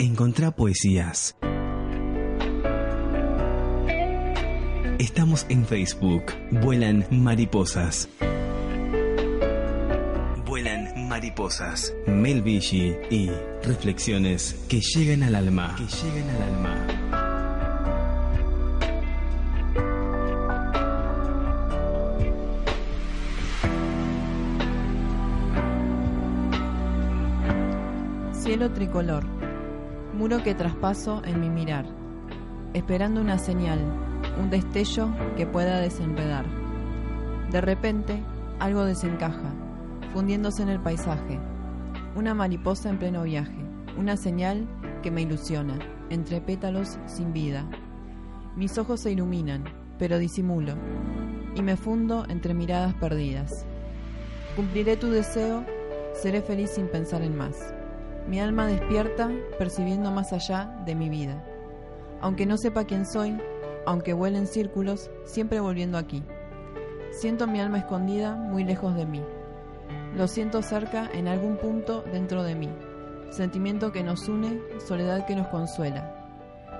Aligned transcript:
Encontrá 0.00 0.50
poesías. 0.50 1.36
Estamos 4.98 5.44
en 5.50 5.66
Facebook. 5.66 6.22
Vuelan 6.50 7.04
mariposas. 7.10 8.08
Vuelan 10.46 11.06
mariposas. 11.06 11.92
Mel 12.06 12.42
y 12.48 13.30
reflexiones 13.62 14.64
que 14.70 14.80
llegan 14.80 15.22
al 15.22 15.34
alma. 15.34 15.76
Que 15.76 15.84
llegan 15.84 16.30
al 16.30 16.42
alma. 16.44 16.86
Cielo 28.32 28.72
tricolor, 28.72 29.39
muro 30.20 30.42
que 30.42 30.54
traspaso 30.54 31.22
en 31.24 31.40
mi 31.40 31.48
mirar, 31.48 31.86
esperando 32.74 33.22
una 33.22 33.38
señal, 33.38 33.78
un 34.38 34.50
destello 34.50 35.08
que 35.34 35.46
pueda 35.46 35.80
desenredar. 35.80 36.44
De 37.50 37.62
repente, 37.62 38.22
algo 38.58 38.84
desencaja, 38.84 39.54
fundiéndose 40.12 40.62
en 40.62 40.68
el 40.68 40.78
paisaje. 40.78 41.40
Una 42.14 42.34
mariposa 42.34 42.90
en 42.90 42.98
pleno 42.98 43.22
viaje, 43.22 43.64
una 43.96 44.18
señal 44.18 44.68
que 45.02 45.10
me 45.10 45.22
ilusiona, 45.22 45.78
entre 46.10 46.42
pétalos 46.42 46.98
sin 47.06 47.32
vida. 47.32 47.64
Mis 48.56 48.76
ojos 48.76 49.00
se 49.00 49.12
iluminan, 49.12 49.64
pero 49.98 50.18
disimulo, 50.18 50.74
y 51.56 51.62
me 51.62 51.78
fundo 51.78 52.26
entre 52.28 52.52
miradas 52.52 52.92
perdidas. 52.92 53.64
Cumpliré 54.54 54.98
tu 54.98 55.10
deseo, 55.10 55.64
seré 56.12 56.42
feliz 56.42 56.72
sin 56.72 56.88
pensar 56.88 57.22
en 57.22 57.38
más. 57.38 57.72
Mi 58.30 58.38
alma 58.38 58.64
despierta 58.68 59.28
percibiendo 59.58 60.12
más 60.12 60.32
allá 60.32 60.72
de 60.86 60.94
mi 60.94 61.08
vida. 61.08 61.44
Aunque 62.20 62.46
no 62.46 62.56
sepa 62.58 62.84
quién 62.84 63.04
soy, 63.04 63.36
aunque 63.86 64.12
vuele 64.12 64.38
en 64.38 64.46
círculos, 64.46 65.10
siempre 65.24 65.58
volviendo 65.58 65.98
aquí. 65.98 66.22
Siento 67.10 67.48
mi 67.48 67.58
alma 67.58 67.78
escondida 67.78 68.36
muy 68.36 68.62
lejos 68.62 68.94
de 68.94 69.04
mí. 69.04 69.20
Lo 70.14 70.28
siento 70.28 70.62
cerca 70.62 71.10
en 71.12 71.26
algún 71.26 71.56
punto 71.56 72.04
dentro 72.12 72.44
de 72.44 72.54
mí. 72.54 72.68
Sentimiento 73.30 73.90
que 73.90 74.04
nos 74.04 74.28
une, 74.28 74.60
soledad 74.86 75.26
que 75.26 75.34
nos 75.34 75.48
consuela. 75.48 76.14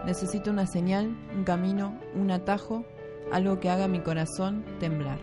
Necesito 0.06 0.52
una 0.52 0.68
señal, 0.68 1.16
un 1.34 1.42
camino, 1.42 1.98
un 2.14 2.30
atajo, 2.30 2.84
algo 3.32 3.58
que 3.58 3.70
haga 3.70 3.88
mi 3.88 3.98
corazón 3.98 4.64
temblar. 4.78 5.18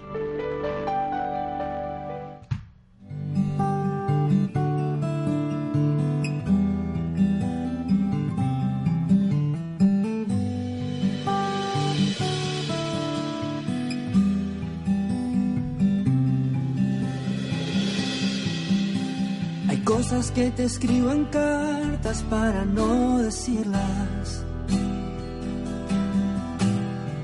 Cosas 19.88 20.32
que 20.32 20.52
te 20.52 20.66
escribo 20.66 21.12
en 21.12 21.24
cartas 21.26 22.22
para 22.24 22.66
no 22.66 23.20
decirlas. 23.20 24.44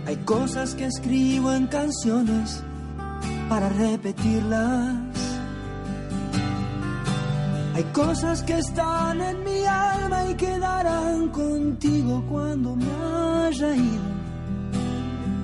Hay 0.07 0.15
cosas 0.23 0.73
que 0.73 0.85
escribo 0.85 1.51
en 1.51 1.67
canciones 1.67 2.63
para 3.49 3.67
repetirlas. 3.67 4.95
Hay 7.75 7.83
cosas 7.91 8.41
que 8.43 8.57
están 8.57 9.19
en 9.19 9.43
mi 9.43 9.65
alma 9.65 10.29
y 10.29 10.35
quedarán 10.35 11.29
contigo 11.29 12.23
cuando 12.29 12.77
me 12.77 12.85
haya 13.45 13.75
ido. 13.75 14.07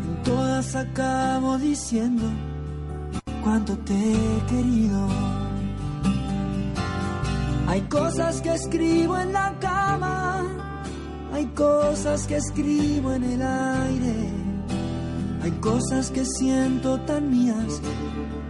En 0.07 0.23
todas 0.23 0.73
acabo 0.73 1.57
diciendo 1.57 2.23
cuánto 3.43 3.77
te 3.79 3.93
he 3.93 4.45
querido. 4.47 5.48
Hay 7.69 7.81
cosas 7.81 8.41
que 8.41 8.51
escribo 8.51 9.15
en 9.19 9.31
la 9.31 9.53
cama, 9.59 10.43
hay 11.31 11.45
cosas 11.53 12.25
que 12.25 12.37
escribo 12.37 13.13
en 13.13 13.23
el 13.23 13.41
aire, 13.43 14.31
hay 15.43 15.51
cosas 15.61 16.09
que 16.09 16.25
siento 16.25 16.99
tan 17.01 17.29
mías 17.29 17.79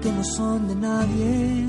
que 0.01 0.09
no 0.09 0.23
son 0.23 0.69
de 0.69 0.75
nadie. 0.75 1.65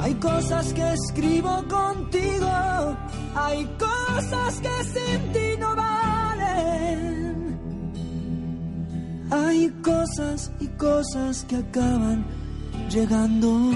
Hay 0.00 0.14
cosas 0.14 0.72
que 0.72 0.92
escribo 0.92 1.64
contigo, 1.68 2.96
hay 3.34 3.64
cosas 3.80 4.60
que 4.60 4.84
sin 4.84 5.32
ti 5.32 5.56
no 5.58 5.74
valen. 5.74 7.58
Hay 9.28 9.70
cosas 9.82 10.52
y 10.60 10.68
cosas 10.68 11.44
que 11.48 11.56
acaban 11.56 12.24
llegando 12.88 13.72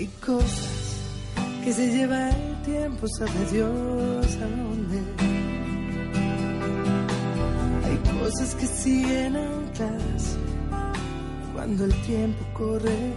Hay 0.00 0.06
cosas 0.24 0.96
que 1.62 1.74
se 1.74 1.86
lleva 1.94 2.30
el 2.30 2.62
tiempo, 2.62 3.06
sabe 3.18 3.44
Dios 3.52 4.36
a 4.36 4.46
dónde. 4.46 4.98
Hay 7.84 8.18
cosas 8.18 8.54
que 8.54 8.66
siguen 8.66 9.36
ancladas 9.36 10.38
cuando 11.52 11.84
el 11.84 11.94
tiempo 12.00 12.42
corre. 12.54 13.12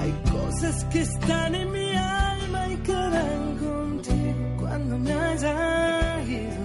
Hay 0.00 0.12
cosas 0.30 0.84
que 0.84 1.00
están 1.00 1.54
en 1.54 1.72
mi 1.72 1.96
alma 1.96 2.68
y 2.68 2.76
quedan 2.76 3.56
contigo 3.56 4.56
cuando 4.60 4.98
me 4.98 5.12
haya 5.14 6.22
ido. 6.24 6.64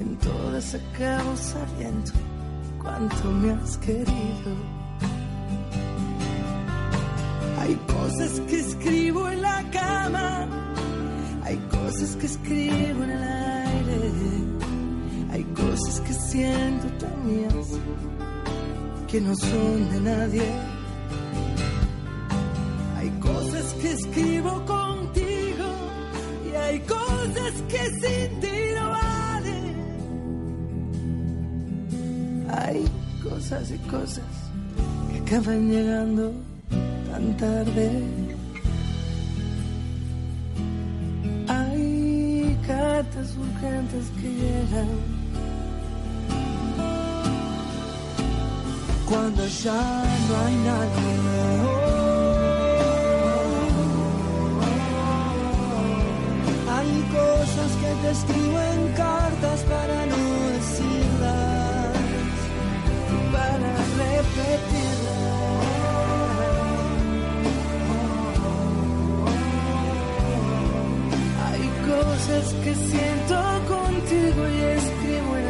En 0.00 0.16
todas 0.16 0.74
acabo 0.74 1.36
sabiendo 1.36 2.27
cuánto 2.88 3.30
me 3.30 3.50
has 3.50 3.76
querido. 3.78 4.50
Hay 7.60 7.74
cosas 7.74 8.40
que 8.48 8.60
escribo 8.60 9.28
en 9.28 9.42
la 9.42 9.62
cama, 9.70 10.48
hay 11.44 11.56
cosas 11.76 12.16
que 12.16 12.26
escribo 12.26 13.04
en 13.04 13.10
el 13.10 13.22
aire, 13.22 14.00
hay 15.32 15.44
cosas 15.44 16.00
que 16.00 16.14
siento 16.14 16.86
tan 16.98 17.16
mías 17.26 17.68
que 19.06 19.20
no 19.20 19.34
son 19.36 19.90
de 19.92 20.00
nadie. 20.00 20.48
Hay 22.96 23.10
cosas 23.20 23.74
que 23.80 23.92
escribo 23.92 24.64
contigo 24.64 25.68
y 26.50 26.54
hay 26.54 26.80
cosas 26.80 27.52
que 27.68 27.82
sin 28.00 28.40
ti 28.40 28.47
cosas 33.38 33.70
y 33.70 33.78
cosas 33.88 34.24
que 35.12 35.18
acaban 35.20 35.70
llegando 35.70 36.32
tan 37.08 37.36
tarde. 37.36 37.88
Hay 41.46 42.58
cartas 42.66 43.36
urgentes 43.36 44.04
que 44.20 44.28
llegan 44.28 44.88
Cuando 49.08 49.46
ya 49.46 50.02
no 50.28 50.36
hay 50.44 50.56
nadie. 50.70 51.14
Hay 56.76 56.92
cosas 57.18 57.70
que 57.80 57.90
te 58.02 58.10
escribo 58.10 58.60
en 58.60 58.92
cosas 72.28 72.54
que 72.64 72.74
siento 72.74 73.36
contigo 73.68 74.48
y 74.48 74.60
escribo 74.60 75.47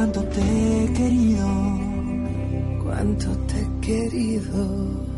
cuánto 0.00 0.22
te 0.28 0.40
he 0.40 0.92
querido, 0.94 1.46
cuánto 2.82 3.36
te 3.48 3.60
he 3.60 3.80
querido. 3.82 5.09